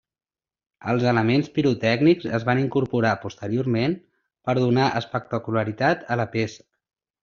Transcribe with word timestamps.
Els 0.93 1.03
elements 1.11 1.49
pirotècnics 1.57 2.25
es 2.39 2.47
van 2.49 2.63
incorporar 2.63 3.13
posteriorment 3.27 3.97
per 4.51 4.59
donar 4.65 4.91
espectacularitat 5.05 6.07
a 6.17 6.23
la 6.25 6.31
peça. 6.39 6.71